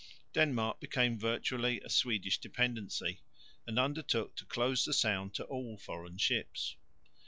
Denmark 0.33 0.79
became 0.79 1.19
virtually 1.19 1.79
a 1.81 1.89
Swedish 1.91 2.39
dependency, 2.39 3.21
and 3.67 3.77
undertook 3.77 4.35
to 4.37 4.45
close 4.45 4.83
the 4.83 4.93
Sound 4.93 5.35
to 5.35 5.43
all 5.43 5.77
foreign 5.77 6.17
ships. 6.17 6.75